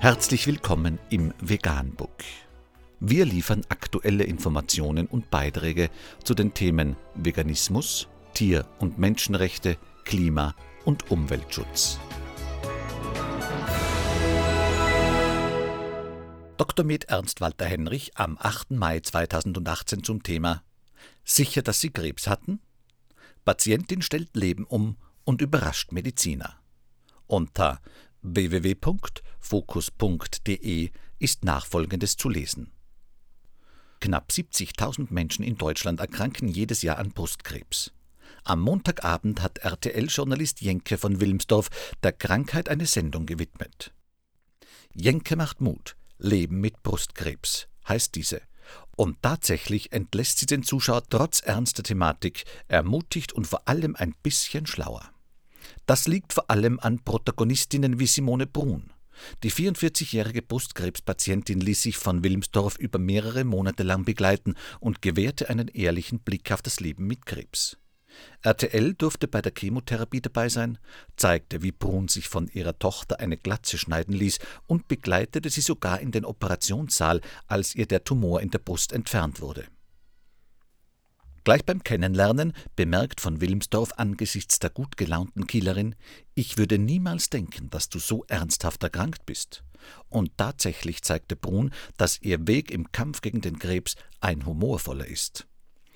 [0.00, 2.22] Herzlich willkommen im Veganbook.
[3.00, 5.90] Wir liefern aktuelle Informationen und Beiträge
[6.22, 10.54] zu den Themen Veganismus, Tier- und Menschenrechte, Klima-
[10.84, 11.98] und Umweltschutz.
[16.58, 16.84] Dr.
[16.84, 18.70] Med Ernst Walter Henrich am 8.
[18.70, 20.62] Mai 2018 zum Thema
[21.24, 22.60] Sicher, dass Sie Krebs hatten?
[23.44, 26.54] Patientin stellt Leben um und überrascht Mediziner.
[27.26, 27.80] Unter
[28.22, 32.72] www.fokus.de ist nachfolgendes zu lesen.
[34.00, 37.92] Knapp 70.000 Menschen in Deutschland erkranken jedes Jahr an Brustkrebs.
[38.44, 41.68] Am Montagabend hat RTL-Journalist Jenke von Wilmsdorf
[42.02, 43.92] der Krankheit eine Sendung gewidmet.
[44.94, 45.96] Jenke macht Mut.
[46.18, 48.40] Leben mit Brustkrebs heißt diese.
[48.96, 54.66] Und tatsächlich entlässt sie den Zuschauer trotz ernster Thematik ermutigt und vor allem ein bisschen
[54.66, 55.10] schlauer.
[55.86, 58.92] Das liegt vor allem an Protagonistinnen wie Simone Brun.
[59.42, 65.68] Die 44-jährige Brustkrebspatientin ließ sich von Wilmsdorf über mehrere Monate lang begleiten und gewährte einen
[65.68, 67.76] ehrlichen Blick auf das Leben mit Krebs.
[68.42, 70.78] RTL durfte bei der Chemotherapie dabei sein,
[71.16, 76.00] zeigte, wie Brun sich von ihrer Tochter eine Glatze schneiden ließ und begleitete sie sogar
[76.00, 79.66] in den Operationssaal, als ihr der Tumor in der Brust entfernt wurde.
[81.48, 85.94] Gleich beim Kennenlernen bemerkt von Wilmsdorf angesichts der gut gelaunten Kielerin,
[86.34, 89.64] ich würde niemals denken, dass du so ernsthaft erkrankt bist.
[90.10, 95.46] Und tatsächlich zeigte Brun, dass ihr Weg im Kampf gegen den Krebs ein humorvoller ist.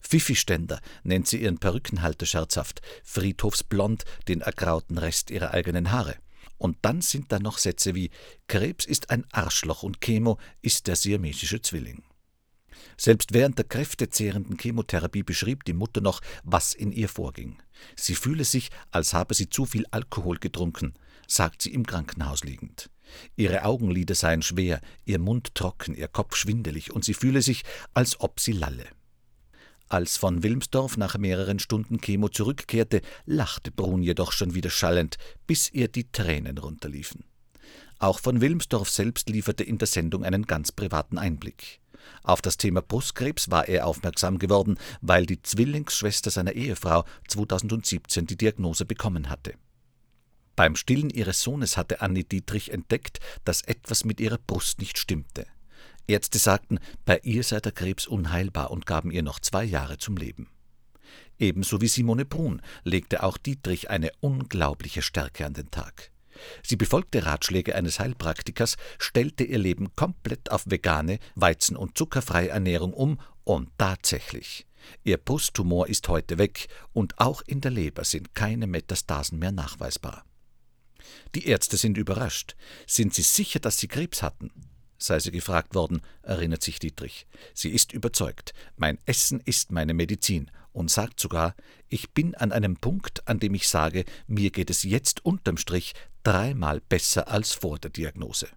[0.00, 6.16] Fifi-Ständer nennt sie ihren Perückenhalter scherzhaft, Friedhofsblond den ergrauten Rest ihrer eigenen Haare.
[6.58, 8.10] Und dann sind da noch Sätze wie
[8.48, 12.02] Krebs ist ein Arschloch und Chemo ist der siamesische Zwilling.
[12.96, 17.58] Selbst während der kräftezehrenden Chemotherapie beschrieb die Mutter noch, was in ihr vorging.
[17.94, 20.94] Sie fühle sich, als habe sie zu viel Alkohol getrunken,
[21.26, 22.90] sagt sie im Krankenhaus liegend.
[23.36, 27.62] Ihre Augenlider seien schwer, ihr Mund trocken, ihr Kopf schwindelig, und sie fühle sich,
[27.94, 28.86] als ob sie lalle.
[29.88, 35.16] Als von Wilmsdorf nach mehreren Stunden Chemo zurückkehrte, lachte Brun jedoch schon wieder schallend,
[35.46, 37.24] bis ihr die Tränen runterliefen.
[37.98, 41.80] Auch von Wilmsdorf selbst lieferte in der Sendung einen ganz privaten Einblick.
[42.22, 48.36] Auf das Thema Brustkrebs war er aufmerksam geworden, weil die Zwillingsschwester seiner Ehefrau 2017 die
[48.36, 49.54] Diagnose bekommen hatte.
[50.56, 55.46] Beim Stillen ihres Sohnes hatte Annie Dietrich entdeckt, dass etwas mit ihrer Brust nicht stimmte.
[56.08, 60.16] Ärzte sagten, bei ihr sei der Krebs unheilbar und gaben ihr noch zwei Jahre zum
[60.16, 60.48] Leben.
[61.38, 66.10] Ebenso wie Simone Brun legte auch Dietrich eine unglaubliche Stärke an den Tag.
[66.62, 72.92] Sie befolgte Ratschläge eines Heilpraktikers, stellte ihr Leben komplett auf vegane, weizen- und zuckerfreie Ernährung
[72.92, 74.66] um und tatsächlich.
[75.04, 80.24] Ihr Brusttumor ist heute weg und auch in der Leber sind keine Metastasen mehr nachweisbar.
[81.34, 82.56] Die Ärzte sind überrascht.
[82.86, 84.50] Sind Sie sicher, dass Sie Krebs hatten?
[84.98, 87.26] Sei sie gefragt worden, erinnert sich Dietrich.
[87.54, 91.54] Sie ist überzeugt, mein Essen ist meine Medizin und sagt sogar,
[91.88, 95.94] ich bin an einem Punkt, an dem ich sage, mir geht es jetzt unterm Strich
[96.22, 98.48] dreimal besser als vor der Diagnose.